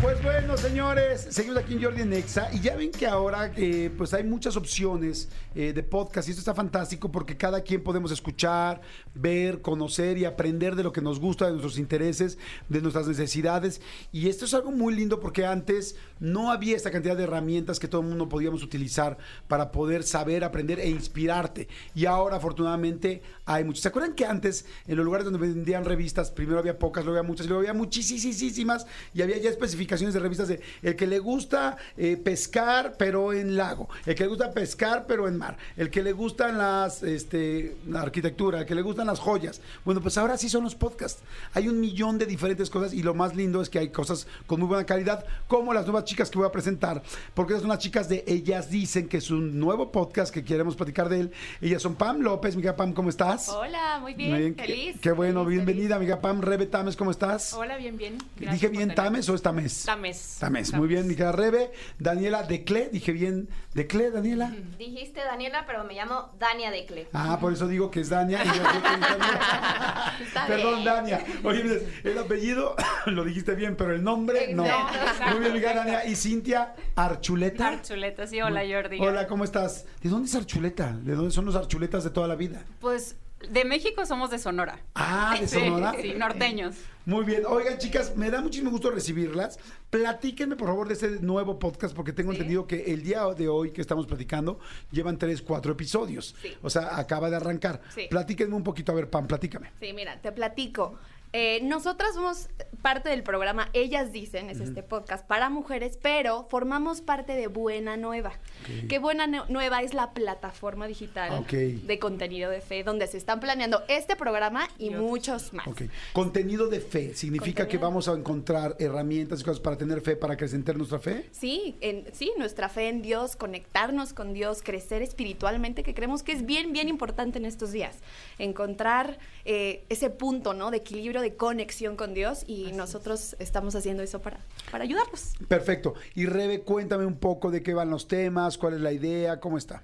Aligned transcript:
Pues 0.00 0.22
bueno, 0.22 0.56
señores, 0.56 1.26
seguimos 1.28 1.58
aquí 1.58 1.74
en 1.74 1.82
Jordi 1.82 2.02
en 2.02 2.12
Exa 2.12 2.48
y 2.52 2.60
ya 2.60 2.76
ven 2.76 2.92
que 2.92 3.04
ahora 3.04 3.52
eh, 3.56 3.90
pues 3.98 4.14
hay 4.14 4.22
muchas 4.22 4.56
opciones 4.56 5.28
eh, 5.56 5.72
de 5.72 5.82
podcast 5.82 6.28
y 6.28 6.30
esto 6.30 6.40
está 6.40 6.54
fantástico 6.54 7.10
porque 7.10 7.36
cada 7.36 7.62
quien 7.62 7.82
podemos 7.82 8.12
escuchar, 8.12 8.80
ver, 9.12 9.60
conocer 9.60 10.16
y 10.16 10.24
aprender 10.24 10.76
de 10.76 10.84
lo 10.84 10.92
que 10.92 11.00
nos 11.00 11.18
gusta, 11.18 11.46
de 11.46 11.50
nuestros 11.50 11.78
intereses, 11.78 12.38
de 12.68 12.80
nuestras 12.80 13.08
necesidades 13.08 13.80
y 14.12 14.28
esto 14.28 14.44
es 14.44 14.54
algo 14.54 14.70
muy 14.70 14.94
lindo 14.94 15.18
porque 15.18 15.44
antes 15.44 15.96
no 16.20 16.52
había 16.52 16.76
esta 16.76 16.92
cantidad 16.92 17.16
de 17.16 17.24
herramientas 17.24 17.80
que 17.80 17.88
todo 17.88 18.02
el 18.02 18.06
mundo 18.06 18.28
podíamos 18.28 18.62
utilizar 18.62 19.18
para 19.48 19.72
poder 19.72 20.04
saber, 20.04 20.44
aprender 20.44 20.78
e 20.78 20.88
inspirarte 20.88 21.66
y 21.96 22.06
ahora 22.06 22.36
afortunadamente 22.36 23.20
hay 23.46 23.64
muchos. 23.64 23.82
¿Se 23.82 23.88
acuerdan 23.88 24.14
que 24.14 24.26
antes 24.26 24.64
en 24.86 24.94
los 24.94 25.04
lugares 25.04 25.24
donde 25.24 25.40
vendían 25.40 25.84
revistas 25.84 26.30
primero 26.30 26.60
había 26.60 26.78
pocas, 26.78 27.04
luego 27.04 27.18
había 27.18 27.28
muchas, 27.28 27.48
luego 27.48 27.62
había 27.62 27.74
muchísimas 27.74 28.86
y 29.12 29.22
había 29.22 29.38
ya 29.38 29.50
especificaciones 29.50 29.87
de 29.88 30.20
revistas 30.20 30.48
de 30.48 30.60
el 30.82 30.96
que 30.96 31.06
le 31.06 31.18
gusta 31.18 31.76
eh, 31.96 32.16
pescar 32.16 32.94
pero 32.98 33.32
en 33.32 33.56
lago, 33.56 33.88
el 34.04 34.14
que 34.14 34.24
le 34.24 34.28
gusta 34.28 34.52
pescar 34.52 35.06
pero 35.06 35.26
en 35.26 35.36
mar, 35.36 35.56
el 35.76 35.90
que 35.90 36.02
le 36.02 36.12
gustan 36.12 36.58
las 36.58 37.02
este 37.02 37.76
la 37.88 38.02
arquitectura, 38.02 38.60
el 38.60 38.66
que 38.66 38.74
le 38.74 38.82
gustan 38.82 39.06
las 39.06 39.18
joyas. 39.18 39.60
Bueno, 39.84 40.00
pues 40.00 40.18
ahora 40.18 40.36
sí 40.36 40.48
son 40.48 40.64
los 40.64 40.74
podcasts. 40.74 41.22
Hay 41.54 41.68
un 41.68 41.80
millón 41.80 42.18
de 42.18 42.26
diferentes 42.26 42.70
cosas 42.70 42.92
y 42.92 43.02
lo 43.02 43.14
más 43.14 43.34
lindo 43.34 43.62
es 43.62 43.70
que 43.70 43.78
hay 43.78 43.88
cosas 43.88 44.26
con 44.46 44.60
muy 44.60 44.68
buena 44.68 44.84
calidad, 44.84 45.24
como 45.46 45.72
las 45.72 45.86
nuevas 45.86 46.04
chicas 46.04 46.30
que 46.30 46.38
voy 46.38 46.46
a 46.46 46.52
presentar, 46.52 47.02
porque 47.34 47.58
son 47.58 47.68
las 47.68 47.78
chicas 47.78 48.08
de 48.08 48.24
Ellas 48.26 48.70
Dicen, 48.70 49.08
que 49.08 49.16
es 49.16 49.30
un 49.30 49.58
nuevo 49.58 49.90
podcast 49.90 50.32
que 50.32 50.44
queremos 50.44 50.76
platicar 50.76 51.08
de 51.08 51.20
él. 51.20 51.32
Ellas 51.60 51.82
son 51.82 51.94
Pam 51.94 52.20
López, 52.20 52.54
amiga 52.54 52.76
Pam, 52.76 52.92
¿cómo 52.92 53.08
estás? 53.08 53.48
Hola, 53.48 53.98
muy 54.00 54.14
bien, 54.14 54.54
feliz. 54.54 54.96
Qué, 55.00 55.12
bueno, 55.12 55.44
feliz, 55.44 55.64
bienvenida, 55.64 55.96
amiga 55.96 56.20
Pam. 56.20 56.42
Rebe 56.42 56.66
Tames, 56.66 56.96
¿cómo 56.96 57.10
estás? 57.10 57.54
Hola, 57.54 57.76
bien, 57.76 57.96
bien. 57.96 58.18
Gracias 58.36 58.52
¿Dije 58.60 58.68
bien. 58.68 58.94
Tames 58.94 59.28
o 59.28 59.34
es 59.34 59.42
Tames? 59.42 59.77
Tames. 59.84 60.36
Tames, 60.40 60.72
muy 60.74 60.88
bien, 60.88 61.06
mi 61.06 61.14
querida 61.14 61.32
Rebe. 61.32 61.72
Daniela 61.98 62.42
Decle, 62.42 62.88
dije 62.90 63.12
bien 63.12 63.48
Decle, 63.74 64.10
Daniela. 64.10 64.52
Dijiste 64.78 65.20
Daniela, 65.20 65.64
pero 65.66 65.84
me 65.84 65.94
llamo 65.94 66.30
Dania 66.38 66.70
Decle. 66.70 67.08
Ah, 67.12 67.38
por 67.40 67.52
eso 67.52 67.66
digo 67.68 67.90
que 67.90 68.00
es 68.00 68.08
Dania. 68.08 68.42
y 68.44 68.46
yo 68.48 68.52
que 68.54 68.58
Perdón, 70.46 70.74
bien. 70.74 70.84
Dania. 70.84 71.24
Oye, 71.44 71.82
el 72.04 72.18
apellido 72.18 72.76
lo 73.06 73.24
dijiste 73.24 73.54
bien, 73.54 73.76
pero 73.76 73.94
el 73.94 74.02
nombre 74.02 74.52
no. 74.54 74.64
Exacto, 74.66 75.30
Muy 75.32 75.40
bien, 75.40 75.52
mi 75.52 75.60
querida. 75.60 75.84
Dania. 75.84 76.06
Y 76.06 76.16
Cintia 76.16 76.74
Archuleta. 76.96 77.68
Archuleta, 77.68 78.26
sí, 78.26 78.40
hola 78.40 78.62
Jordi. 78.68 78.98
Hola, 79.00 79.26
¿cómo 79.26 79.44
estás? 79.44 79.86
¿De 80.02 80.08
dónde 80.08 80.28
es 80.28 80.34
Archuleta? 80.34 80.92
¿De 80.92 81.14
dónde 81.14 81.30
son 81.30 81.44
los 81.44 81.56
Archuletas 81.56 82.04
de 82.04 82.10
toda 82.10 82.28
la 82.28 82.34
vida? 82.34 82.64
Pues 82.80 83.16
de 83.50 83.64
México 83.64 84.04
somos 84.06 84.30
de 84.30 84.38
Sonora. 84.38 84.80
Ah, 84.94 85.36
de 85.40 85.46
Sí, 85.48 85.58
Sonora. 85.60 85.94
Sí, 86.00 86.14
norteños. 86.16 86.76
Muy 87.06 87.24
bien. 87.24 87.42
Oigan, 87.46 87.78
chicas, 87.78 88.16
me 88.16 88.30
da 88.30 88.40
muchísimo 88.40 88.70
gusto 88.70 88.90
recibirlas. 88.90 89.58
Platíquenme, 89.90 90.56
por 90.56 90.68
favor, 90.68 90.88
de 90.88 90.94
este 90.94 91.08
nuevo 91.20 91.58
podcast, 91.58 91.94
porque 91.94 92.12
tengo 92.12 92.32
Sí. 92.32 92.36
entendido 92.36 92.66
que 92.66 92.92
el 92.92 93.02
día 93.02 93.24
de 93.36 93.48
hoy 93.48 93.70
que 93.70 93.80
estamos 93.80 94.06
platicando 94.06 94.58
llevan 94.90 95.16
tres, 95.16 95.40
cuatro 95.40 95.72
episodios. 95.72 96.34
Sí. 96.42 96.52
O 96.62 96.68
sea, 96.68 96.98
acaba 96.98 97.30
de 97.30 97.36
arrancar. 97.36 97.80
Sí. 97.94 98.06
Platíquenme 98.10 98.54
un 98.54 98.64
poquito. 98.64 98.92
A 98.92 98.94
ver, 98.94 99.08
Pam, 99.08 99.26
platícame. 99.26 99.70
Sí, 99.80 99.92
mira, 99.94 100.20
te 100.20 100.32
platico. 100.32 100.98
Eh, 101.32 101.60
nosotras 101.62 102.14
somos 102.14 102.48
parte 102.82 103.08
del 103.08 103.22
programa 103.22 103.68
Ellas 103.72 104.12
Dicen, 104.12 104.50
es 104.50 104.60
este 104.60 104.82
podcast 104.82 105.26
para 105.26 105.50
mujeres, 105.50 105.98
pero 106.00 106.46
formamos 106.48 107.00
parte 107.00 107.34
de 107.34 107.48
Buena 107.48 107.96
Nueva. 107.96 108.30
Ok. 108.62 108.88
Que 108.88 108.98
Buena 108.98 109.26
Nueva 109.26 109.82
es 109.82 109.94
la 109.94 110.12
plataforma 110.12 110.86
digital 110.86 111.44
de 111.48 111.98
contenido 111.98 112.50
de 112.50 112.60
fe, 112.60 112.84
donde 112.84 113.06
se 113.06 113.18
están 113.18 113.40
planeando 113.40 113.82
este 113.88 114.16
programa 114.16 114.68
y, 114.78 114.90
muchos 114.90 115.52
más. 115.52 115.66
Contenido 116.12 116.68
de 116.68 116.80
fe. 116.80 117.14
¿Significa 117.14 117.66
que 117.66 117.78
vamos 117.78 118.08
a 118.08 118.12
encontrar 118.12 118.76
herramientas 118.78 119.40
y 119.40 119.44
cosas 119.44 119.60
para 119.60 119.76
tener 119.76 120.00
fe, 120.00 120.16
para 120.16 120.36
crecer 120.36 120.58
nuestra 120.76 120.98
fe? 120.98 121.28
Sí, 121.32 121.76
en, 121.80 122.04
sí, 122.12 122.32
nuestra 122.36 122.68
fe 122.68 122.88
en 122.88 123.02
Dios, 123.02 123.36
conectarnos 123.36 124.12
con 124.12 124.32
Dios, 124.32 124.62
crecer 124.62 125.02
espiritualmente, 125.02 125.82
que 125.82 125.94
creemos 125.94 126.22
que 126.22 126.32
es 126.32 126.44
bien, 126.44 126.72
bien 126.72 126.88
importante 126.88 127.38
en 127.38 127.44
estos 127.44 127.72
días. 127.72 127.96
Encontrar 128.38 129.18
eh, 129.44 129.84
ese 129.88 130.10
punto, 130.10 130.54
¿no? 130.54 130.70
De 130.70 130.78
equilibrio, 130.78 131.17
de 131.20 131.36
conexión 131.36 131.96
con 131.96 132.14
Dios 132.14 132.44
y 132.46 132.72
nosotros 132.72 133.36
estamos 133.38 133.74
haciendo 133.74 134.02
eso 134.02 134.20
para, 134.20 134.40
para 134.70 134.84
ayudarlos. 134.84 135.32
Perfecto. 135.48 135.94
Y 136.14 136.26
Rebe, 136.26 136.62
cuéntame 136.62 137.06
un 137.06 137.16
poco 137.16 137.50
de 137.50 137.62
qué 137.62 137.74
van 137.74 137.90
los 137.90 138.08
temas, 138.08 138.58
cuál 138.58 138.74
es 138.74 138.80
la 138.80 138.92
idea, 138.92 139.40
cómo 139.40 139.58
está. 139.58 139.82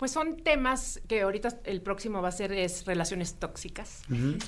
Pues 0.00 0.12
son 0.12 0.38
temas 0.38 0.98
que 1.08 1.20
ahorita 1.20 1.60
el 1.64 1.82
próximo 1.82 2.22
va 2.22 2.28
a 2.28 2.32
ser 2.32 2.54
es 2.54 2.86
relaciones 2.86 3.34
tóxicas, 3.34 4.00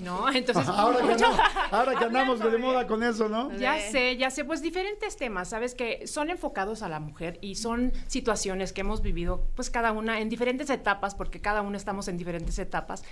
¿no? 0.03 0.27
Entonces, 0.35 0.67
ahora, 0.69 1.05
que 1.05 1.13
andamos, 1.13 1.41
ahora 1.71 1.95
que 1.95 2.05
andamos 2.07 2.41
de 2.41 2.57
moda 2.57 2.87
con 2.87 3.03
eso, 3.03 3.29
¿no? 3.29 3.55
Ya 3.59 3.79
sé, 3.79 4.17
ya 4.17 4.31
sé, 4.31 4.47
pues 4.47 4.63
diferentes 4.63 5.19
temas, 5.19 5.51
¿sabes? 5.51 5.75
Que 5.75 6.07
son 6.07 6.31
enfocados 6.31 6.81
a 6.81 6.89
la 6.89 7.01
mujer 7.01 7.39
y 7.43 7.57
son 7.57 7.93
situaciones 8.07 8.73
que 8.73 8.81
hemos 8.81 9.03
vivido, 9.03 9.47
pues 9.55 9.69
cada 9.69 9.93
una 9.93 10.21
en 10.21 10.31
diferentes 10.31 10.71
etapas, 10.71 11.15
porque 11.15 11.43
cada 11.43 11.61
una 11.61 11.77
estamos 11.77 12.09
en 12.09 12.17
diferentes 12.17 12.59
etapas, 12.59 13.05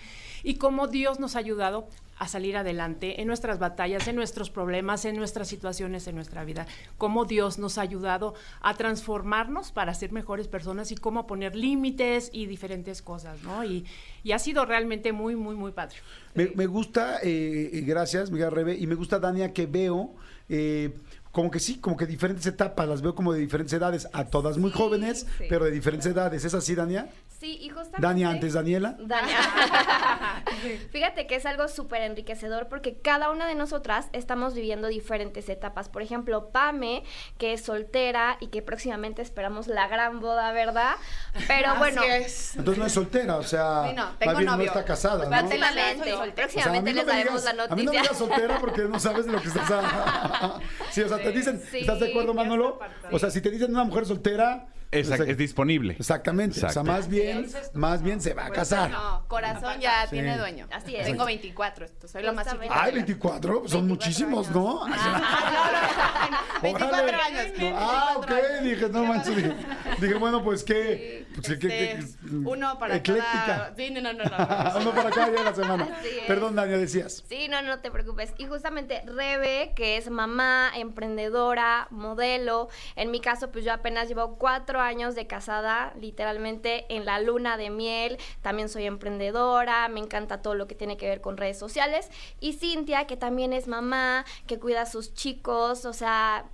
y 0.43 0.55
cómo 0.55 0.87
Dios 0.87 1.21
nos 1.21 1.37
ha 1.37 1.41
ayudado 1.41 1.91
a 2.21 2.29
salir 2.29 2.55
adelante 2.59 3.21
en 3.23 3.27
nuestras 3.27 3.59
batallas, 3.59 4.07
en 4.07 4.15
nuestros 4.15 4.51
problemas, 4.51 5.07
en 5.07 5.17
nuestras 5.17 5.49
situaciones, 5.49 6.07
en 6.07 6.15
nuestra 6.15 6.45
vida, 6.45 6.67
cómo 6.99 7.25
Dios 7.25 7.59
nos 7.59 7.79
ha 7.79 7.81
ayudado 7.81 8.35
a 8.61 8.75
transformarnos 8.75 9.73
para 9.73 9.95
ser 9.95 10.13
mejores 10.13 10.47
personas 10.47 10.93
y 10.93 10.97
cómo 10.97 11.27
poner 11.27 11.57
límites 11.57 12.29
y 12.33 12.45
diferentes 12.45 13.01
cosas, 13.01 13.43
¿no? 13.43 13.65
Y, 13.65 13.87
y 14.23 14.33
ha 14.33 14.39
sido 14.39 14.67
realmente 14.67 15.13
muy, 15.13 15.35
muy, 15.35 15.57
muy 15.57 15.73
padre. 15.73 15.97
Me, 16.35 16.53
me 16.55 16.67
gusta, 16.67 17.21
eh, 17.23 17.71
eh, 17.73 17.81
gracias, 17.87 18.31
Miguel 18.31 18.51
Rebe, 18.51 18.77
y 18.77 18.87
me 18.87 18.95
gusta, 18.97 19.19
Dania, 19.19 19.55
que 19.55 19.65
veo 19.65 20.15
eh, 20.51 20.95
como 21.33 21.51
que 21.51 21.59
sí, 21.59 21.79
como 21.79 21.97
que 21.97 22.05
diferentes 22.07 22.45
etapas, 22.45 22.87
las 22.87 23.01
veo 23.01 23.15
como 23.15 23.33
de 23.33 23.41
diferentes 23.41 23.73
edades, 23.73 24.09
a 24.13 24.27
todas 24.27 24.59
muy 24.59 24.71
Sí, 24.73 24.77
jóvenes, 24.77 25.27
sí. 25.39 25.45
pero 25.49 25.65
de 25.65 25.71
diferentes 25.71 26.07
edades. 26.07 26.45
¿Es 26.45 26.53
así, 26.53 26.75
Dania? 26.75 27.09
Sí, 27.41 27.57
y 27.59 27.71
justamente... 27.71 28.07
Dania 28.07 28.29
antes, 28.29 28.53
Daniela. 28.53 28.97
Dania. 28.99 29.39
Fíjate 30.93 31.27
que 31.27 31.37
es 31.37 31.47
algo 31.47 31.69
súper 31.69 32.03
enriquecedor 32.03 32.69
porque 32.69 32.99
cada 33.01 33.31
una 33.31 33.47
de 33.47 33.55
nosotras 33.55 34.09
estamos 34.13 34.53
viviendo 34.53 34.89
diferentes 34.89 35.49
etapas. 35.49 35.89
Por 35.89 36.03
ejemplo, 36.03 36.51
Pame, 36.51 37.03
que 37.39 37.55
es 37.55 37.63
soltera 37.63 38.37
y 38.41 38.49
que 38.49 38.61
próximamente 38.61 39.23
esperamos 39.23 39.69
la 39.69 39.89
gran 39.89 40.21
boda, 40.21 40.53
¿verdad? 40.53 40.97
Pero 41.49 41.77
bueno, 41.77 42.03
Entonces 42.05 42.79
no 42.79 42.85
es 42.85 42.93
soltera, 42.93 43.37
o 43.37 43.43
sea, 43.43 43.85
Sí, 43.89 43.95
no, 43.95 44.11
tengo 44.19 44.41
no 44.43 44.61
está 44.61 44.85
casada, 44.85 45.25
¿no? 45.25 45.31
próximamente, 45.31 46.13
O 46.13 46.17
sea, 46.17 46.25
a 46.25 46.35
próximamente 46.35 46.91
no 46.93 46.97
les 46.99 47.07
daremos 47.07 47.43
digas- 47.43 47.55
la 47.57 47.65
A 47.65 47.75
mí 47.75 47.85
no 47.85 47.93
me 47.93 47.99
noticia. 47.99 48.03
digas 48.03 48.19
soltera 48.19 48.59
porque 48.61 48.83
no 48.83 49.01
sabes 49.01 49.25
de 49.25 49.33
lo 49.33 49.41
que 49.41 49.49
estás 49.49 49.71
hablando. 49.71 50.61
sí, 50.91 51.01
o 51.01 51.09
sea, 51.09 51.17
te 51.17 51.33
dicen, 51.33 51.63
Sí, 51.71 51.79
¿estás 51.79 52.01
de 52.01 52.11
acuerdo, 52.11 52.35
Manolo? 52.35 52.79
O 53.11 53.19
sea, 53.19 53.31
si 53.31 53.41
te 53.41 53.51
dicen 53.51 53.71
una 53.71 53.85
mujer 53.85 54.05
soltera... 54.05 54.67
Exact- 54.93 55.29
es 55.29 55.37
disponible. 55.37 55.95
Exactamente. 55.99 56.57
O 56.57 56.61
sea, 56.61 56.69
Exacto. 56.71 56.91
más 56.93 57.09
bien, 57.09 57.47
más 57.75 58.03
bien 58.03 58.21
se 58.21 58.35
va 58.35 58.43
a 58.45 58.47
Pues, 58.49 58.59
casar. 58.59 58.91
no, 58.91 59.25
Corazón 59.29 59.79
ya 59.81 60.03
Sí. 60.05 60.11
tiene 60.11 60.37
dueño. 60.37 60.67
Así 60.73 60.97
es. 60.97 61.07
Tengo 61.07 61.25
24, 61.25 61.85
esto, 61.87 62.09
soy 62.09 62.23
lo 62.25 62.33
más 62.33 62.49
chiquita. 62.51 62.83
Ay, 62.83 62.93
24, 62.95 63.53
son 63.69 63.87
24 63.87 63.87
muchísimos, 63.87 64.49
años. 64.49 64.57
¿no? 64.57 64.85
Ah, 64.87 66.41
24 66.63 66.89
Órale. 67.05 67.13
años. 67.15 67.47
Ah, 67.77 68.15
24 68.17 68.37
ok, 68.37 68.63
dije, 68.63 68.89
no 68.91 69.05
manches, 69.05 69.55
dije, 70.07 70.15
bueno, 70.19 70.43
pues 70.43 70.65
qué, 70.65 71.27
pues, 71.35 71.47
qué- 71.49 71.59
qué- 71.59 71.93
Este, 71.93 72.17
qué- 72.29 72.35
uno 72.37 72.79
para 72.79 72.97
ecléctica. 72.97 73.45
cada... 73.47 73.75
Sí, 73.77 73.91
no, 73.91 74.01
no, 74.01 74.13
no. 74.13 74.25
no. 74.25 74.31
Uno 74.81 74.91
para 74.93 75.11
cada 75.11 75.31
día 75.31 75.39
de 75.41 75.45
la 75.45 75.55
semana. 75.55 75.89
Perdón, 76.27 76.55
Dania, 76.57 76.79
decías. 76.79 77.25
Sí, 77.29 77.49
no, 77.49 77.61
no 77.63 77.79
te 77.81 77.91
preocupes. 77.91 78.33
Y 78.39 78.47
justamente 78.47 79.03
Rebe, 79.07 79.73
que 79.77 79.97
es 79.97 80.11
mamá, 80.11 80.71
emprendedora, 80.77 81.89
modelo. 81.91 82.69
En 82.97 83.11
mi 83.11 83.21
caso, 83.21 83.51
pues 83.51 83.65
yo 83.65 83.73
apenas 83.73 84.09
llevo 84.09 84.37
cuatro 84.37 84.81
años 84.81 85.15
de 85.15 85.27
casada, 85.27 85.93
literalmente 86.01 86.87
en 86.95 87.05
la 87.05 87.21
luna 87.21 87.57
de 87.57 87.71
miel. 87.71 88.19
También 88.43 88.69
soy 88.69 88.85
emprendedora, 88.87 89.89
me 89.89 90.01
encanta 90.01 90.43
todo 90.43 90.55
lo 90.55 90.67
que 90.67 90.75
tiene 90.75 90.97
que 90.97 91.09
ver 91.09 91.21
con 91.21 91.37
redes 91.37 91.59
sociales. 91.59 92.11
Y 92.41 92.55
Cintia, 92.55 93.07
que 93.07 93.17
también 93.17 93.53
es 93.53 93.67
mamá, 93.69 94.25
que 94.47 94.59
cuida 94.59 94.83
a 94.83 94.87
sus 94.87 95.15
chicos, 95.15 95.85
o 95.85 95.93
sea, 95.93 96.45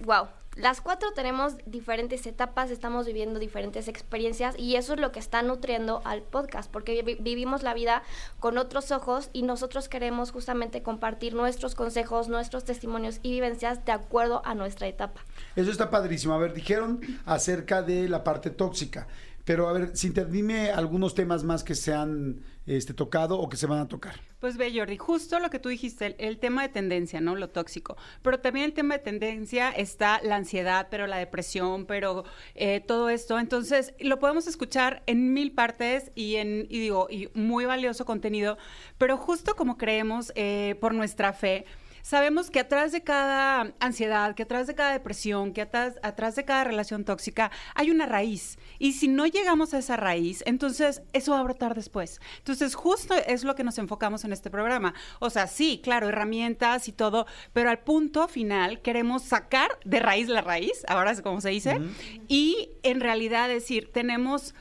wow. 0.00 0.28
Las 0.56 0.80
cuatro 0.80 1.12
tenemos 1.12 1.56
diferentes 1.66 2.26
etapas, 2.26 2.70
estamos 2.70 3.06
viviendo 3.06 3.40
diferentes 3.40 3.88
experiencias 3.88 4.54
y 4.56 4.76
eso 4.76 4.94
es 4.94 5.00
lo 5.00 5.10
que 5.10 5.18
está 5.18 5.42
nutriendo 5.42 6.00
al 6.04 6.22
podcast, 6.22 6.70
porque 6.70 7.02
vi- 7.02 7.16
vivimos 7.16 7.64
la 7.64 7.74
vida 7.74 8.04
con 8.38 8.56
otros 8.56 8.92
ojos 8.92 9.30
y 9.32 9.42
nosotros 9.42 9.88
queremos 9.88 10.30
justamente 10.30 10.82
compartir 10.82 11.34
nuestros 11.34 11.74
consejos, 11.74 12.28
nuestros 12.28 12.62
testimonios 12.64 13.18
y 13.22 13.32
vivencias 13.32 13.84
de 13.84 13.90
acuerdo 13.92 14.42
a 14.44 14.54
nuestra 14.54 14.86
etapa. 14.86 15.22
Eso 15.56 15.72
está 15.72 15.90
padrísimo. 15.90 16.34
A 16.34 16.38
ver, 16.38 16.54
dijeron 16.54 17.00
acerca 17.26 17.82
de 17.82 18.08
la 18.08 18.22
parte 18.22 18.50
tóxica. 18.50 19.08
Pero 19.44 19.68
a 19.68 19.72
ver, 19.72 19.96
Cintia, 19.96 20.24
dime 20.24 20.70
algunos 20.70 21.14
temas 21.14 21.44
más 21.44 21.62
que 21.62 21.74
se 21.74 21.92
han 21.92 22.42
este, 22.66 22.94
tocado 22.94 23.38
o 23.38 23.48
que 23.48 23.56
se 23.56 23.66
van 23.66 23.78
a 23.80 23.88
tocar. 23.88 24.14
Pues 24.40 24.56
ve, 24.56 24.72
Jordi, 24.74 24.96
justo 24.96 25.38
lo 25.38 25.50
que 25.50 25.58
tú 25.58 25.68
dijiste, 25.68 26.16
el, 26.18 26.38
tema 26.38 26.62
de 26.62 26.68
tendencia, 26.70 27.20
¿no? 27.20 27.34
Lo 27.34 27.50
tóxico. 27.50 27.96
Pero 28.22 28.40
también 28.40 28.66
el 28.66 28.72
tema 28.72 28.96
de 28.96 29.04
tendencia 29.04 29.70
está 29.70 30.20
la 30.22 30.36
ansiedad, 30.36 30.88
pero 30.90 31.06
la 31.06 31.18
depresión, 31.18 31.86
pero 31.86 32.24
eh, 32.54 32.80
todo 32.80 33.10
esto. 33.10 33.38
Entonces, 33.38 33.94
lo 34.00 34.18
podemos 34.18 34.46
escuchar 34.46 35.02
en 35.06 35.32
mil 35.34 35.52
partes 35.52 36.10
y 36.14 36.36
en, 36.36 36.66
y 36.70 36.80
digo, 36.80 37.08
muy 37.34 37.66
valioso 37.66 38.04
contenido, 38.04 38.56
pero 38.98 39.16
justo 39.16 39.56
como 39.56 39.76
creemos 39.76 40.32
eh, 40.36 40.76
por 40.80 40.94
nuestra 40.94 41.32
fe, 41.32 41.66
sabemos 42.04 42.50
que 42.50 42.60
atrás 42.60 42.92
de 42.92 43.02
cada 43.02 43.72
ansiedad, 43.80 44.34
que 44.34 44.42
atrás 44.42 44.66
de 44.66 44.74
cada 44.74 44.92
depresión, 44.92 45.52
que 45.54 45.62
atrás, 45.62 45.98
atrás, 46.02 46.36
de 46.36 46.44
cada 46.44 46.62
relación 46.62 47.04
tóxica 47.04 47.50
hay 47.74 47.90
una 47.90 48.04
raíz. 48.04 48.58
Y 48.78 48.92
si 48.92 49.08
no 49.08 49.26
llegamos 49.26 49.72
a 49.72 49.78
esa 49.78 49.96
raíz, 49.96 50.42
entonces 50.46 51.02
eso 51.14 51.32
va 51.32 51.40
a 51.40 51.42
brotar 51.42 51.74
después. 51.74 52.20
Entonces 52.38 52.74
justo 52.74 53.14
es 53.26 53.42
lo 53.42 53.54
que 53.54 53.64
nos 53.64 53.78
enfocamos 53.78 54.24
en 54.24 54.34
este 54.34 54.50
programa. 54.50 54.92
O 55.18 55.30
sea, 55.30 55.46
sí, 55.46 55.80
claro, 55.82 56.10
herramientas 56.10 56.88
y 56.88 56.92
todo, 56.92 57.26
pero 57.54 57.70
al 57.70 57.78
punto 57.78 58.28
final 58.28 58.82
queremos 58.82 59.22
sacar 59.22 59.70
de 59.84 59.98
raíz 59.98 60.28
la 60.28 60.42
raíz, 60.42 60.84
ahora 60.88 61.10
es 61.10 61.22
como 61.22 61.40
se 61.40 61.48
dice, 61.48 61.78
uh 61.78 61.82
-huh. 61.82 62.24
y 62.28 62.68
en 62.82 63.00
realidad 63.00 63.48
decir, 63.48 63.90
tenemos 63.92 64.54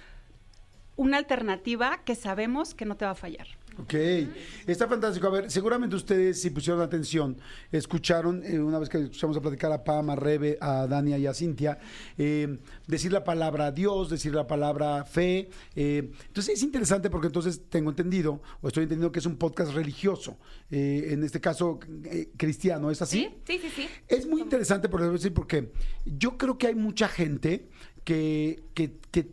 una 0.95 1.17
alternativa 1.17 1.99
que 2.05 2.15
sabemos 2.15 2.73
que 2.73 2.85
no 2.85 2.95
te 2.95 3.03
va 3.03 3.11
a 3.11 3.15
fallar. 3.15 3.47
Ok, 3.79 3.95
está 4.67 4.87
fantástico. 4.87 5.27
A 5.27 5.31
ver, 5.31 5.51
seguramente 5.51 5.95
ustedes, 5.95 6.39
si 6.39 6.51
pusieron 6.51 6.81
atención, 6.81 7.37
escucharon, 7.71 8.43
eh, 8.45 8.59
una 8.59 8.77
vez 8.77 8.87
que 8.87 8.99
escuchamos 8.99 9.35
a 9.35 9.41
platicar 9.41 9.71
a 9.71 9.83
Pam, 9.83 10.11
a 10.11 10.15
Rebe, 10.15 10.57
a 10.61 10.85
Dania 10.85 11.17
y 11.17 11.25
a 11.25 11.33
Cintia, 11.33 11.79
eh, 12.17 12.59
decir 12.85 13.11
la 13.11 13.23
palabra 13.23 13.71
Dios, 13.71 14.09
decir 14.09 14.35
la 14.35 14.45
palabra 14.45 15.03
fe. 15.05 15.49
Eh, 15.75 16.11
entonces 16.27 16.55
es 16.55 16.63
interesante 16.63 17.09
porque 17.09 17.27
entonces 17.27 17.63
tengo 17.69 17.89
entendido, 17.89 18.41
o 18.61 18.67
estoy 18.67 18.83
entendiendo 18.83 19.11
que 19.11 19.19
es 19.19 19.25
un 19.25 19.37
podcast 19.37 19.73
religioso, 19.73 20.37
en 20.69 21.23
este 21.23 21.39
caso 21.39 21.79
cristiano, 22.37 22.91
¿es 22.91 23.01
así? 23.01 23.29
Sí, 23.45 23.59
sí, 23.59 23.59
sí. 23.59 23.69
sí. 23.75 23.89
Es 24.07 24.27
muy 24.27 24.41
interesante 24.41 24.89
por 24.89 25.11
decir, 25.11 25.33
porque 25.33 25.71
yo 26.05 26.37
creo 26.37 26.57
que 26.57 26.67
hay 26.67 26.75
mucha 26.75 27.07
gente 27.07 27.69
que, 28.03 28.63
que, 28.73 28.97
que 29.11 29.31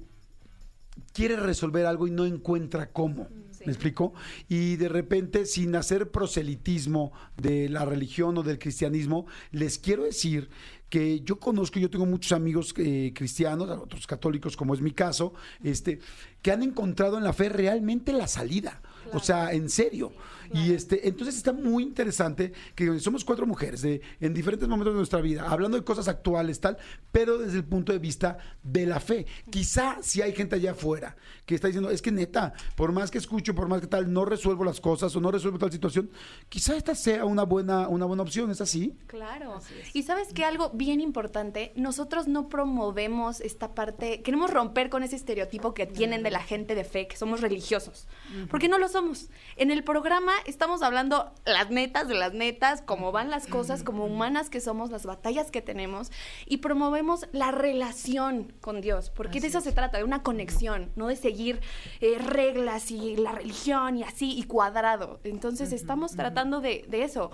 quiere 1.12 1.36
resolver 1.36 1.86
algo 1.86 2.06
y 2.06 2.10
no 2.10 2.24
encuentra 2.26 2.90
cómo. 2.90 3.28
¿Me 3.64 3.72
explico? 3.72 4.14
Y 4.48 4.76
de 4.76 4.88
repente, 4.88 5.44
sin 5.44 5.76
hacer 5.76 6.10
proselitismo 6.10 7.12
de 7.36 7.68
la 7.68 7.84
religión 7.84 8.38
o 8.38 8.42
del 8.42 8.58
cristianismo, 8.58 9.26
les 9.52 9.78
quiero 9.78 10.04
decir 10.04 10.48
que 10.88 11.20
yo 11.20 11.38
conozco, 11.38 11.78
yo 11.78 11.90
tengo 11.90 12.06
muchos 12.06 12.32
amigos 12.32 12.74
eh, 12.78 13.12
cristianos, 13.14 13.68
otros 13.70 14.06
católicos, 14.06 14.56
como 14.56 14.74
es 14.74 14.80
mi 14.80 14.92
caso, 14.92 15.34
este, 15.62 16.00
que 16.42 16.50
han 16.50 16.62
encontrado 16.62 17.18
en 17.18 17.24
la 17.24 17.32
fe 17.32 17.48
realmente 17.48 18.12
la 18.12 18.26
salida. 18.26 18.80
Claro. 19.02 19.18
O 19.18 19.20
sea, 19.20 19.52
en 19.52 19.68
serio. 19.68 20.12
Claro. 20.50 20.66
Y 20.66 20.72
este, 20.72 21.06
entonces 21.06 21.36
está 21.36 21.52
muy 21.52 21.84
interesante 21.84 22.52
que 22.74 22.98
somos 22.98 23.24
cuatro 23.24 23.46
mujeres 23.46 23.82
de, 23.82 24.00
en 24.20 24.34
diferentes 24.34 24.68
momentos 24.68 24.94
de 24.94 24.96
nuestra 24.98 25.20
vida, 25.20 25.48
hablando 25.48 25.76
de 25.76 25.84
cosas 25.84 26.08
actuales, 26.08 26.58
tal, 26.58 26.76
pero 27.12 27.38
desde 27.38 27.58
el 27.58 27.64
punto 27.64 27.92
de 27.92 28.00
vista 28.00 28.38
de 28.62 28.84
la 28.84 28.98
fe. 28.98 29.26
Quizá 29.48 29.98
si 30.02 30.22
hay 30.22 30.32
gente 30.34 30.56
allá 30.56 30.72
afuera 30.72 31.16
que 31.46 31.54
está 31.54 31.68
diciendo, 31.68 31.90
es 31.90 32.02
que 32.02 32.10
neta, 32.10 32.52
por 32.74 32.90
más 32.90 33.12
que 33.12 33.18
escucho, 33.18 33.54
por 33.54 33.68
más 33.68 33.80
que 33.80 33.86
tal, 33.86 34.12
no 34.12 34.24
resuelvo 34.24 34.64
las 34.64 34.80
cosas 34.80 35.14
o 35.14 35.20
no 35.20 35.30
resuelvo 35.30 35.58
tal 35.58 35.70
situación, 35.70 36.10
quizá 36.48 36.76
esta 36.76 36.94
sea 36.94 37.24
una 37.24 37.44
buena, 37.44 37.88
una 37.88 38.06
buena 38.06 38.24
opción, 38.24 38.50
¿es 38.50 38.60
así? 38.60 38.98
Claro. 39.06 39.54
Así 39.54 39.74
es. 39.80 39.94
Y 39.94 40.02
sabes 40.02 40.32
que 40.32 40.44
algo 40.44 40.70
bien 40.70 41.00
importante, 41.00 41.72
nosotros 41.76 42.26
no 42.26 42.48
promovemos 42.48 43.40
esta 43.40 43.74
parte, 43.74 44.22
queremos 44.22 44.50
romper 44.50 44.90
con 44.90 45.04
ese 45.04 45.16
estereotipo 45.16 45.74
que 45.74 45.86
tienen 45.86 46.24
de 46.24 46.30
la 46.30 46.40
gente 46.40 46.74
de 46.74 46.84
fe, 46.84 47.06
que 47.06 47.16
somos 47.16 47.40
religiosos, 47.40 48.08
uh 48.08 48.38
-huh. 48.38 48.48
porque 48.48 48.68
no 48.68 48.78
lo 48.78 48.88
somos. 48.92 49.28
En 49.56 49.70
el 49.70 49.84
programa 49.84 50.32
estamos 50.46 50.82
hablando 50.82 51.32
las 51.44 51.70
netas 51.70 52.08
de 52.08 52.14
las 52.14 52.32
netas, 52.32 52.82
cómo 52.82 53.12
van 53.12 53.30
las 53.30 53.46
cosas, 53.46 53.82
como 53.82 54.04
humanas 54.06 54.50
que 54.50 54.60
somos, 54.60 54.90
las 54.90 55.06
batallas 55.06 55.50
que 55.50 55.62
tenemos, 55.62 56.10
y 56.46 56.58
promovemos 56.58 57.26
la 57.32 57.50
relación 57.50 58.52
con 58.60 58.80
Dios, 58.80 59.10
porque 59.10 59.38
así 59.38 59.40
de 59.40 59.46
eso 59.48 59.58
es. 59.58 59.64
se 59.64 59.72
trata, 59.72 59.98
de 59.98 60.04
una 60.04 60.22
conexión, 60.22 60.90
no 60.96 61.08
de 61.08 61.16
seguir 61.16 61.60
eh, 62.00 62.18
reglas 62.18 62.90
y 62.90 63.16
la 63.16 63.32
religión 63.32 63.96
y 63.96 64.02
así, 64.02 64.38
y 64.38 64.44
cuadrado. 64.44 65.20
Entonces 65.24 65.68
uh 65.68 65.72
-huh, 65.72 65.76
estamos 65.76 66.12
uh 66.12 66.14
-huh. 66.14 66.18
tratando 66.18 66.60
de, 66.60 66.84
de 66.88 67.04
eso 67.04 67.30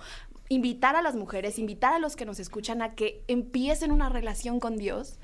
invitar 0.49 0.97
a 0.97 1.03
las 1.03 1.17
mujeres, 1.17 1.59
invitar 1.59 1.93
a 1.93 1.99
los 1.99 2.17
que 2.17 2.25
nos 2.25 2.39
escuchan 2.39 2.83
a 2.83 2.95
que 2.95 3.25
empiecen 3.27 3.91
una 3.91 4.09
relación 4.09 4.61
con 4.61 4.77
Dios 4.77 5.19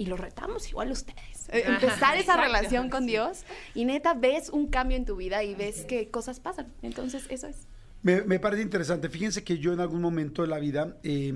y 0.00 0.06
lo 0.06 0.16
retamos 0.16 0.66
igual 0.70 0.90
ustedes. 0.90 1.50
Eh, 1.50 1.64
empezar 1.66 2.14
esa 2.14 2.20
Exacto. 2.20 2.40
relación 2.40 2.88
con 2.88 3.04
Dios 3.04 3.44
y 3.74 3.84
neta 3.84 4.14
ves 4.14 4.48
un 4.48 4.68
cambio 4.68 4.96
en 4.96 5.04
tu 5.04 5.16
vida 5.16 5.44
y 5.44 5.54
ves 5.54 5.84
que 5.84 6.08
cosas 6.08 6.40
pasan. 6.40 6.72
Entonces, 6.80 7.26
eso 7.28 7.48
es. 7.48 7.68
Me, 8.02 8.22
me, 8.22 8.40
parece 8.40 8.62
interesante. 8.62 9.10
Fíjense 9.10 9.44
que 9.44 9.58
yo 9.58 9.74
en 9.74 9.80
algún 9.80 10.00
momento 10.00 10.40
de 10.40 10.48
la 10.48 10.58
vida 10.58 10.96
eh, 11.02 11.34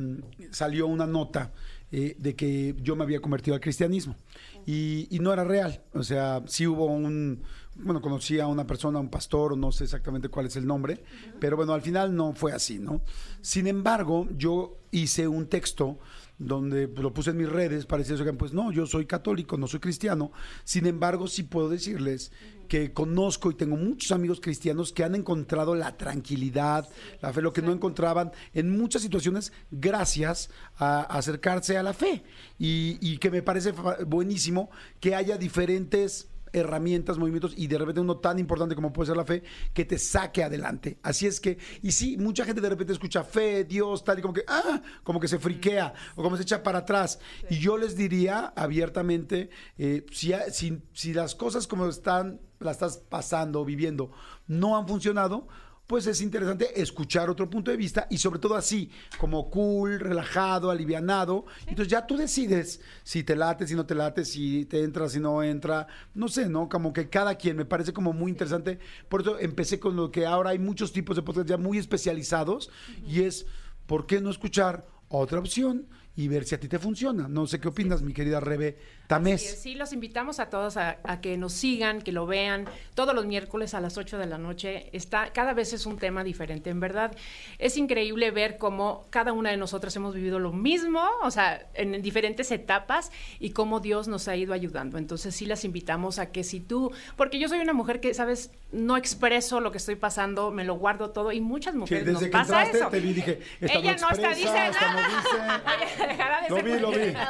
salió 0.51 0.87
una 0.87 1.07
nota 1.07 1.53
eh, 1.93 2.17
de 2.19 2.35
que 2.35 2.75
yo 2.81 2.97
me 2.97 3.05
había 3.05 3.21
convertido 3.21 3.55
al 3.55 3.61
cristianismo 3.61 4.17
y, 4.65 5.09
y, 5.11 5.19
no 5.19 5.31
era 5.31 5.45
real. 5.45 5.83
O 5.93 6.03
sea, 6.03 6.43
sí 6.47 6.67
hubo 6.67 6.87
un, 6.87 7.43
bueno, 7.77 8.01
conocí 8.01 8.39
a 8.39 8.47
una 8.47 8.67
persona, 8.67 8.99
un 8.99 9.09
pastor, 9.09 9.57
no 9.57 9.73
sé 9.73 9.85
exactamente 9.85 10.29
cuál 10.29 10.47
es 10.47 10.57
el 10.57 10.67
nombre, 10.67 10.95
uh 10.95 10.97
-huh. 10.97 11.39
pero 11.41 11.57
bueno, 11.57 11.73
al 11.73 11.83
final 11.83 12.15
no 12.15 12.33
fue 12.33 12.53
así, 12.53 12.79
¿no? 12.79 13.03
Sin 13.41 13.67
embargo, 13.67 14.29
yo 14.37 14.79
hice 14.91 15.27
un 15.27 15.47
texto 15.47 15.99
donde 16.39 16.89
lo 16.89 17.13
puse 17.13 17.31
en 17.31 17.37
mis 17.37 17.49
redes, 17.49 17.87
parecía 17.87 18.17
eso 18.17 18.25
que 18.25 18.33
pues 18.33 18.53
no, 18.53 18.73
yo 18.73 18.87
soy 18.87 19.07
católico, 19.07 19.57
no 19.57 19.67
soy 19.69 19.81
cristiano. 19.81 20.33
Sin 20.65 20.87
embargo, 20.87 21.29
sí 21.29 21.45
puedo 21.45 21.69
decirles 21.69 22.33
que 22.69 22.93
conozco 22.93 23.51
y 23.51 23.55
tengo 23.55 23.77
muchos 23.77 24.11
amigos 24.11 24.41
cristianos 24.41 24.93
que 24.93 25.05
han 25.05 25.15
encontrado 25.15 25.75
la 25.75 25.97
tranquilidad, 25.97 26.89
la 27.21 27.33
fe, 27.33 27.41
lo 27.41 27.53
que 27.53 27.63
no 27.63 27.73
encontraban 27.73 28.33
en 28.53 28.77
muchas 28.77 29.03
situaciones 29.03 29.53
gracias 29.71 30.51
a, 30.77 31.01
a 31.03 31.19
acercarse 31.19 31.77
a 31.77 31.83
la 31.83 31.93
fe. 31.93 32.25
Y, 32.59 32.99
y 33.01 33.19
que 33.19 33.31
me 33.31 33.43
parece 33.43 33.73
buenísimo 34.07 34.71
que 35.01 35.15
haya 35.15 35.39
diferentes 35.39 36.29
herramientas, 36.55 37.19
movimientos 37.19 37.53
y 37.57 37.67
de 37.67 37.79
repente 37.79 38.01
uno 38.01 38.17
tan 38.19 38.39
importante 38.39 38.75
como 38.75 38.93
puede 38.93 39.09
ser 39.09 39.17
la 39.17 39.25
fe 39.25 39.43
que 39.73 39.85
te 39.85 39.99
saque 39.99 40.43
adelante. 40.43 40.99
Así 41.03 41.27
es 41.27 41.41
que, 41.41 41.59
y 41.83 41.93
sí, 41.93 42.17
mucha 42.17 42.45
gente 42.45 42.61
de 42.61 42.71
repente 42.71 42.93
escucha 42.93 43.25
fe, 43.25 43.65
Dios, 43.65 44.05
tal 44.05 44.19
y 44.19 44.23
como 44.23 44.33
que, 44.33 44.45
ah, 44.47 44.81
como 45.03 45.21
que 45.21 45.29
se 45.29 45.39
friquea 45.39 45.93
o 46.15 46.23
como 46.23 46.37
se 46.37 46.43
echa 46.45 46.63
para 46.63 46.79
atrás. 46.79 47.19
Sí. 47.49 47.57
Y 47.57 47.59
yo 47.59 47.77
les 47.77 47.97
diría 47.97 48.53
abiertamente, 48.57 49.51
eh, 49.77 50.07
si, 50.13 50.33
si, 50.51 50.83
si 50.93 51.13
las 51.13 51.35
cosas 51.35 51.67
como 51.67 51.87
están, 51.87 52.41
las 52.61 52.77
estás 52.77 52.99
pasando, 52.99 53.65
viviendo, 53.65 54.11
no 54.47 54.77
han 54.77 54.89
funcionado, 54.89 55.49
pues 55.87 56.07
es 56.07 56.21
interesante 56.21 56.81
escuchar 56.81 57.29
otro 57.29 57.49
punto 57.51 57.71
de 57.71 57.77
vista 57.77 58.07
y 58.11 58.19
sobre 58.19 58.39
todo 58.39 58.55
así, 58.55 58.91
como 59.19 59.51
cool, 59.51 60.01
relajado, 60.01 60.71
alivianado. 60.71 61.45
Sí. 61.59 61.67
Entonces 61.69 61.91
ya 61.91 62.07
tú 62.07 62.17
decides 62.17 62.81
si 63.03 63.23
te 63.23 63.37
late, 63.37 63.67
si 63.67 63.75
no 63.75 63.85
te 63.85 63.95
late, 63.95 64.25
si 64.25 64.65
te 64.65 64.83
entra, 64.83 65.09
si 65.09 65.21
no 65.21 65.43
entra. 65.43 65.87
No 66.15 66.29
sé, 66.29 66.49
¿no? 66.49 66.69
Como 66.69 66.93
que 66.93 67.09
cada 67.09 67.35
quien 67.35 67.57
me 67.57 67.67
parece 67.67 67.93
como 67.93 68.13
muy 68.13 68.31
interesante. 68.31 68.79
Por 69.09 69.21
eso 69.21 69.39
empecé 69.39 69.79
con 69.79 69.97
lo 69.97 70.11
que 70.11 70.27
ahora 70.27 70.51
hay 70.51 70.59
muchos 70.59 70.93
tipos 70.93 71.17
de 71.17 71.23
podcast 71.23 71.49
ya 71.49 71.57
muy 71.59 71.79
especializados 71.79 72.69
uh 72.69 72.71
-huh. 72.71 73.09
y 73.09 73.23
es, 73.23 73.47
¿por 73.87 74.07
qué 74.07 74.21
no 74.21 74.31
escuchar 74.31 74.87
otra 75.09 75.39
opción? 75.39 75.87
Y 76.17 76.29
ver 76.29 76.45
si 76.45 76.55
a 76.55 76.61
ti 76.61 76.69
te 76.69 76.79
funciona. 76.79 77.27
No 77.29 77.47
sé 77.47 77.61
qué 77.61 77.69
opinas, 77.69 78.03
mi 78.03 78.13
querida 78.13 78.39
Rebe 78.39 78.77
Tamés. 79.07 79.43
Sí, 79.43 79.57
sí, 79.57 79.75
los 79.75 79.93
invitamos 79.93 80.39
a 80.39 80.49
todos 80.49 80.77
a, 80.77 80.99
a, 81.03 81.21
que 81.21 81.37
nos 81.37 81.53
sigan, 81.53 82.03
que 82.03 82.13
lo 82.13 82.27
vean 82.27 82.67
todos 82.95 83.15
los 83.15 83.27
miércoles 83.27 83.75
a 83.75 83.81
las 83.81 83.99
8 83.99 84.19
de 84.19 84.27
la 84.27 84.39
noche. 84.39 84.91
Está, 84.93 85.33
cada 85.33 85.55
vez 85.55 85.73
es 85.73 85.87
un 85.87 85.99
tema 85.99 86.23
diferente. 86.23 86.71
En 86.71 86.79
verdad, 86.79 87.17
es 87.59 87.77
increíble 87.77 88.31
ver 88.31 88.59
cómo 88.59 89.07
cada 89.11 89.33
una 89.33 89.51
de 89.51 89.57
nosotras 89.57 89.95
hemos 89.97 90.15
vivido 90.15 90.39
lo 90.39 90.53
mismo, 90.53 91.03
o 91.23 91.31
sea, 91.31 91.67
en, 91.75 91.95
en 91.95 92.03
diferentes 92.03 92.51
etapas 92.53 93.11
y 93.41 93.51
cómo 93.51 93.81
Dios 93.81 94.07
nos 94.07 94.29
ha 94.29 94.37
ido 94.37 94.55
ayudando. 94.55 94.99
Entonces, 94.99 95.35
sí 95.35 95.47
las 95.47 95.65
invitamos 95.65 96.19
a 96.19 96.31
que 96.31 96.45
si 96.45 96.61
tú, 96.61 96.93
porque 97.17 97.39
yo 97.41 97.49
soy 97.49 97.59
una 97.59 97.73
mujer 97.73 98.01
que, 98.01 98.15
sabes, 98.15 98.51
no 98.71 98.97
expreso 98.97 99.61
lo 99.61 99.73
que 99.73 99.79
estoy 99.79 99.97
pasando, 99.97 100.51
me 100.51 100.65
lo 100.65 100.75
guardo 100.75 101.11
todo 101.11 101.33
y 101.33 101.41
muchas 101.41 101.75
mujeres 101.75 102.05
sí, 102.05 102.07
desde 102.07 102.13
nos 102.13 102.23
que 102.23 102.29
pasa 102.29 102.65
entraste, 102.65 102.79
eso. 102.79 102.89
Te 102.89 103.01
vi, 103.01 103.13
dije, 103.13 103.41
Ella 103.61 103.97
no, 103.97 104.09
no 104.09 104.11
está, 104.11 104.29
dice 104.31 104.49
no 104.49 104.55
nada. 104.55 105.63
dice. 106.09 106.17
dejará 106.17 106.41
de 106.43 106.49
Lo 106.51 106.57
ser 106.57 106.65
vi, 106.65 106.79
lo 106.79 106.91
vi. 106.91 107.13
No, 107.13 107.21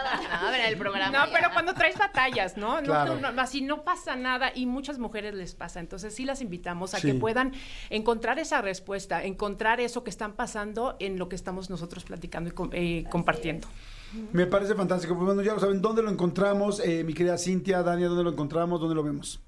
a 0.48 0.50
ver, 0.50 0.60
el 0.72 0.76
programa. 0.78 1.18
No, 1.18 1.26
ya. 1.26 1.32
pero 1.32 1.50
cuando 1.52 1.74
traes 1.74 1.96
batallas, 1.98 2.56
¿no? 2.56 2.80
No, 2.80 2.86
Claro. 2.86 3.16
no, 3.20 3.32
no, 3.32 3.42
así 3.42 3.60
no 3.62 3.82
pasa 3.84 4.16
nada 4.16 4.52
y 4.54 4.66
muchas 4.66 4.98
mujeres 4.98 5.34
les 5.34 5.54
pasa. 5.54 5.80
Entonces 5.80 6.14
sí 6.14 6.24
las 6.24 6.40
invitamos 6.40 6.94
a 6.94 6.98
Sí. 7.00 7.08
que 7.12 7.14
puedan 7.14 7.52
encontrar 7.90 8.38
esa 8.38 8.60
respuesta, 8.62 9.22
encontrar 9.24 9.80
eso 9.80 10.04
que 10.04 10.10
están 10.10 10.32
pasando 10.34 10.96
en 11.00 11.18
lo 11.18 11.28
que 11.28 11.36
estamos 11.36 11.70
nosotros 11.70 12.04
platicando 12.04 12.50
y 12.50 12.52
com- 12.52 12.70
eh, 12.72 13.04
compartiendo. 13.10 13.68
Me 14.32 14.46
parece 14.46 14.74
fantástico. 14.74 15.14
Pues 15.14 15.26
bueno, 15.26 15.42
ya 15.42 15.54
lo 15.54 15.60
saben, 15.60 15.82
¿dónde 15.82 16.02
lo 16.02 16.10
encontramos? 16.10 16.80
Eh, 16.80 17.02
mi 17.04 17.14
querida 17.14 17.36
Cintia, 17.36 17.82
Dania, 17.82 18.06
¿dónde 18.08 18.22
lo 18.22 18.30
encontramos? 18.30 18.80
¿Dónde 18.80 18.94
lo 18.94 19.02
vemos? 19.02 19.40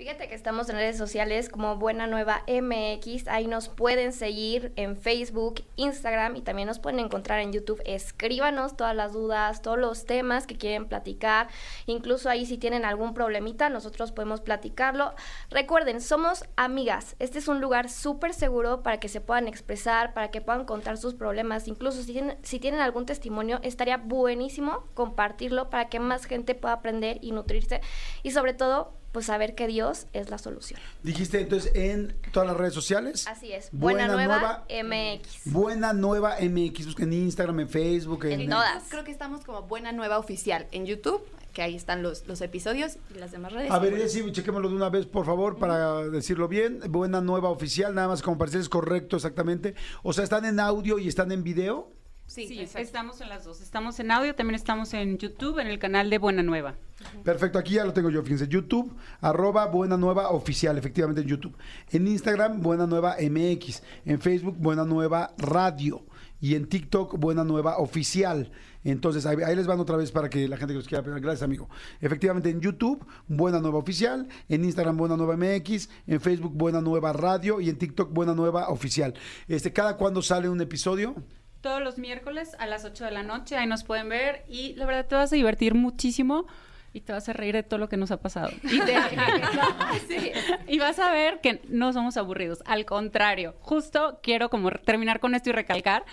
Fíjate 0.00 0.28
que 0.28 0.34
estamos 0.34 0.70
en 0.70 0.76
redes 0.76 0.96
sociales 0.96 1.50
como 1.50 1.76
Buena 1.76 2.06
Nueva 2.06 2.42
MX, 2.48 3.28
ahí 3.28 3.46
nos 3.46 3.68
pueden 3.68 4.14
seguir 4.14 4.72
en 4.76 4.96
Facebook, 4.96 5.62
Instagram 5.76 6.36
y 6.36 6.40
también 6.40 6.68
nos 6.68 6.78
pueden 6.78 7.00
encontrar 7.00 7.40
en 7.40 7.52
YouTube. 7.52 7.82
Escríbanos 7.84 8.78
todas 8.78 8.96
las 8.96 9.12
dudas, 9.12 9.60
todos 9.60 9.76
los 9.76 10.06
temas 10.06 10.46
que 10.46 10.56
quieren 10.56 10.86
platicar, 10.88 11.48
incluso 11.84 12.30
ahí 12.30 12.46
si 12.46 12.56
tienen 12.56 12.86
algún 12.86 13.12
problemita, 13.12 13.68
nosotros 13.68 14.10
podemos 14.10 14.40
platicarlo. 14.40 15.12
Recuerden, 15.50 16.00
somos 16.00 16.44
amigas, 16.56 17.14
este 17.18 17.38
es 17.38 17.46
un 17.46 17.60
lugar 17.60 17.90
súper 17.90 18.32
seguro 18.32 18.82
para 18.82 19.00
que 19.00 19.08
se 19.10 19.20
puedan 19.20 19.48
expresar, 19.48 20.14
para 20.14 20.30
que 20.30 20.40
puedan 20.40 20.64
contar 20.64 20.96
sus 20.96 21.12
problemas, 21.12 21.68
incluso 21.68 22.02
si 22.02 22.14
tienen, 22.14 22.38
si 22.40 22.58
tienen 22.58 22.80
algún 22.80 23.04
testimonio, 23.04 23.60
estaría 23.62 23.98
buenísimo 23.98 24.86
compartirlo 24.94 25.68
para 25.68 25.90
que 25.90 26.00
más 26.00 26.24
gente 26.24 26.54
pueda 26.54 26.72
aprender 26.72 27.18
y 27.20 27.32
nutrirse 27.32 27.82
y 28.22 28.30
sobre 28.30 28.54
todo 28.54 28.98
pues 29.12 29.26
saber 29.26 29.54
que 29.54 29.66
Dios 29.66 30.06
es 30.12 30.30
la 30.30 30.38
solución. 30.38 30.80
Dijiste 31.02 31.40
entonces 31.40 31.72
en 31.74 32.14
todas 32.32 32.48
las 32.48 32.56
redes 32.56 32.74
sociales. 32.74 33.26
Así 33.26 33.52
es. 33.52 33.68
Buena, 33.72 34.08
Nueva, 34.08 34.64
MX. 34.68 35.52
Buena 35.52 35.92
Nueva 35.92 36.36
MX. 36.40 36.86
Busquen 36.86 37.12
en 37.12 37.24
Instagram, 37.24 37.60
en 37.60 37.68
Facebook, 37.68 38.24
en, 38.26 38.40
En 38.42 38.50
todas. 38.50 38.84
Creo 38.88 39.04
que 39.04 39.10
estamos 39.10 39.44
como 39.44 39.62
Buena 39.62 39.92
Nueva 39.92 40.18
Oficial 40.18 40.66
en 40.70 40.86
YouTube, 40.86 41.22
que 41.52 41.62
ahí 41.62 41.74
están 41.74 42.02
los, 42.02 42.26
los 42.28 42.40
episodios 42.40 42.98
y 43.14 43.18
las 43.18 43.32
demás 43.32 43.52
redes. 43.52 43.70
A 43.70 43.78
ver, 43.78 44.08
sí, 44.08 44.22
chequémoslo 44.30 44.68
de 44.68 44.76
una 44.76 44.88
vez, 44.88 45.06
por 45.06 45.26
favor, 45.26 45.58
para 45.58 46.04
decirlo 46.08 46.46
bien. 46.46 46.80
Buena 46.88 47.20
Nueva 47.20 47.50
Oficial, 47.50 47.94
nada 47.94 48.08
más 48.08 48.22
como 48.22 48.38
para 48.38 48.50
decir 48.50 48.60
es 48.60 48.68
correcto 48.68 49.16
exactamente. 49.16 49.74
O 50.02 50.12
sea, 50.12 50.24
¿están 50.24 50.44
en 50.44 50.60
audio 50.60 50.98
y 50.98 51.08
están 51.08 51.32
en 51.32 51.42
video? 51.42 51.90
Sí, 52.30 52.60
estamos 52.76 53.20
en 53.20 53.28
las 53.28 53.44
dos. 53.44 53.60
Estamos 53.60 53.98
en 53.98 54.12
audio, 54.12 54.36
también 54.36 54.54
estamos 54.54 54.94
en 54.94 55.18
YouTube, 55.18 55.58
en 55.58 55.66
el 55.66 55.80
canal 55.80 56.10
de 56.10 56.18
Buena 56.18 56.44
Nueva. 56.44 56.76
Perfecto, 57.24 57.58
aquí 57.58 57.74
ya 57.74 57.84
lo 57.84 57.92
tengo 57.92 58.08
yo, 58.08 58.22
fíjense, 58.22 58.46
YouTube, 58.46 58.94
arroba 59.20 59.66
Buena 59.66 59.96
Nueva 59.96 60.30
Oficial, 60.30 60.78
efectivamente 60.78 61.22
en 61.22 61.26
YouTube. 61.26 61.56
En 61.90 62.06
Instagram, 62.06 62.60
Buena 62.60 62.86
Nueva 62.86 63.16
MX. 63.20 63.82
En 64.04 64.20
Facebook, 64.20 64.54
Buena 64.58 64.84
Nueva 64.84 65.34
Radio. 65.38 66.06
Y 66.40 66.54
en 66.54 66.68
TikTok, 66.68 67.18
Buena 67.18 67.42
Nueva 67.42 67.78
Oficial. 67.78 68.52
Entonces, 68.84 69.26
ahí, 69.26 69.38
ahí 69.44 69.56
les 69.56 69.66
van 69.66 69.80
otra 69.80 69.96
vez 69.96 70.12
para 70.12 70.30
que 70.30 70.46
la 70.46 70.56
gente 70.56 70.72
que 70.72 70.78
los 70.78 70.86
quiera 70.86 71.00
aprender. 71.00 71.20
Gracias, 71.20 71.42
amigo. 71.42 71.68
Efectivamente, 72.00 72.48
en 72.48 72.60
YouTube, 72.60 73.04
Buena 73.26 73.58
Nueva 73.58 73.78
Oficial. 73.78 74.28
En 74.48 74.64
Instagram, 74.64 74.96
Buena 74.96 75.16
Nueva 75.16 75.36
MX. 75.36 75.88
En 76.06 76.20
Facebook, 76.20 76.52
Buena 76.54 76.80
Nueva 76.80 77.12
Radio. 77.12 77.60
Y 77.60 77.70
en 77.70 77.76
TikTok, 77.76 78.12
Buena 78.12 78.34
Nueva 78.34 78.68
Oficial. 78.68 79.14
Este, 79.48 79.72
¿Cada 79.72 79.96
cuándo 79.96 80.22
sale 80.22 80.48
un 80.48 80.60
episodio? 80.60 81.16
Todos 81.60 81.82
los 81.82 81.98
miércoles 81.98 82.56
a 82.58 82.66
las 82.66 82.84
8 82.84 83.04
de 83.04 83.10
la 83.10 83.22
noche, 83.22 83.56
ahí 83.56 83.66
nos 83.66 83.84
pueden 83.84 84.08
ver 84.08 84.44
y 84.48 84.74
la 84.76 84.86
verdad 84.86 85.06
te 85.06 85.14
vas 85.14 85.32
a 85.32 85.36
divertir 85.36 85.74
muchísimo 85.74 86.46
y 86.92 87.02
te 87.02 87.12
vas 87.12 87.28
a 87.28 87.32
reír 87.34 87.54
de 87.54 87.62
todo 87.62 87.78
lo 87.78 87.88
que 87.88 87.96
nos 87.96 88.10
ha 88.10 88.16
pasado. 88.20 88.50
Y, 88.64 88.80
te- 88.80 88.96
Sí. 90.08 90.32
Y 90.66 90.78
vas 90.78 90.98
a 90.98 91.12
ver 91.12 91.40
que 91.40 91.60
no 91.68 91.92
somos 91.92 92.16
aburridos, 92.16 92.62
al 92.66 92.84
contrario, 92.84 93.54
justo 93.60 94.20
quiero 94.22 94.48
como 94.50 94.70
terminar 94.70 95.20
con 95.20 95.34
esto 95.34 95.50
y 95.50 95.52
recalcar, 95.52 96.04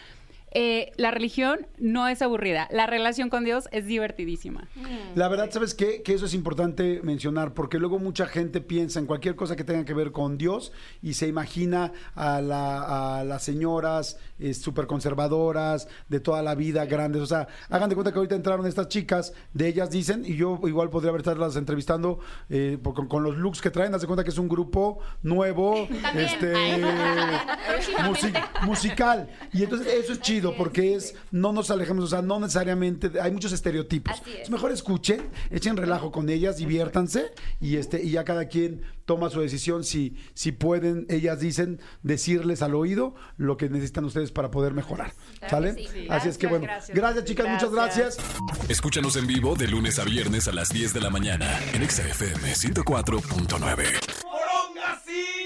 eh, 0.51 0.91
la 0.97 1.11
religión 1.11 1.67
no 1.77 2.07
es 2.07 2.21
aburrida, 2.21 2.67
la 2.71 2.85
relación 2.87 3.29
con 3.29 3.43
Dios 3.43 3.67
es 3.71 3.85
divertidísima. 3.85 4.67
La 5.15 5.27
verdad, 5.27 5.49
¿sabes 5.51 5.73
qué? 5.73 6.01
Que 6.03 6.13
eso 6.13 6.25
es 6.25 6.33
importante 6.33 7.01
mencionar, 7.03 7.53
porque 7.53 7.79
luego 7.79 7.99
mucha 7.99 8.25
gente 8.27 8.61
piensa 8.61 8.99
en 8.99 9.05
cualquier 9.05 9.35
cosa 9.35 9.55
que 9.55 9.63
tenga 9.63 9.85
que 9.85 9.93
ver 9.93 10.11
con 10.11 10.37
Dios 10.37 10.71
y 11.01 11.13
se 11.13 11.27
imagina 11.27 11.91
a, 12.15 12.41
la- 12.41 13.19
a 13.19 13.23
las 13.23 13.43
señoras 13.43 14.17
eh, 14.39 14.53
súper 14.53 14.87
conservadoras 14.87 15.87
de 16.09 16.19
toda 16.19 16.41
la 16.41 16.55
vida, 16.55 16.85
grandes. 16.85 17.21
O 17.21 17.25
sea, 17.27 17.47
hagan 17.69 17.89
de 17.89 17.95
cuenta 17.95 18.11
que 18.11 18.19
ahorita 18.19 18.35
entraron 18.35 18.65
estas 18.65 18.87
chicas, 18.87 19.33
de 19.53 19.67
ellas 19.67 19.89
dicen, 19.89 20.23
y 20.25 20.35
yo 20.35 20.59
igual 20.63 20.89
podría 20.89 21.09
haber 21.09 21.21
estarlas 21.21 21.55
entrevistando 21.55 22.19
eh, 22.49 22.77
por- 22.81 22.93
con, 22.93 23.07
con 23.07 23.23
los 23.23 23.35
looks 23.37 23.61
que 23.61 23.71
traen, 23.71 23.93
haz 23.93 24.01
de 24.01 24.07
cuenta 24.07 24.23
que 24.23 24.29
es 24.29 24.37
un 24.37 24.47
grupo 24.47 24.99
nuevo, 25.23 25.87
este 26.15 26.53
musical. 28.65 29.29
Y 29.53 29.63
entonces 29.63 29.87
eso 29.93 30.13
es 30.13 30.21
chido, 30.21 30.36
porque 30.55 30.95
es, 30.95 31.15
no 31.31 31.51
nos 31.51 31.71
alejemos, 31.71 32.05
o 32.05 32.07
sea, 32.07 32.21
no 32.21 32.39
necesariamente, 32.39 33.11
hay 33.21 33.31
muchos 33.31 33.51
estereotipos. 33.51 34.13
Así 34.13 34.33
es. 34.33 34.43
Es 34.43 34.49
mejor 34.49 34.71
escuchen, 34.71 35.29
echen 35.49 35.77
relajo 35.77 36.11
con 36.11 36.29
ellas, 36.29 36.57
diviértanse 36.57 37.31
y 37.59 37.77
este 37.77 38.03
y 38.03 38.11
ya 38.11 38.23
cada 38.23 38.47
quien 38.47 38.81
toma 39.05 39.29
su 39.29 39.41
decisión 39.41 39.83
si 39.83 40.17
si 40.33 40.51
pueden, 40.51 41.05
ellas 41.09 41.39
dicen 41.39 41.79
decirles 42.03 42.61
al 42.61 42.75
oído 42.75 43.15
lo 43.37 43.57
que 43.57 43.69
necesitan 43.69 44.05
ustedes 44.05 44.31
para 44.31 44.51
poder 44.51 44.73
mejorar. 44.73 45.13
¿Sale? 45.49 45.73
sí. 45.73 46.07
Así 46.09 46.29
es 46.29 46.37
que 46.37 46.47
bueno. 46.47 46.65
gracias. 46.65 46.95
Gracias, 46.95 47.25
chicas, 47.25 47.47
muchas 47.47 47.71
gracias. 47.71 48.17
Escúchanos 48.69 49.15
en 49.15 49.27
vivo 49.27 49.55
de 49.55 49.67
lunes 49.67 49.99
a 49.99 50.03
viernes 50.03 50.47
a 50.47 50.51
las 50.51 50.69
10 50.69 50.93
de 50.93 51.01
la 51.01 51.09
mañana 51.09 51.59
en 51.73 51.83
Exa 51.83 52.07
FM 52.07 52.53
104.9. 52.53 55.36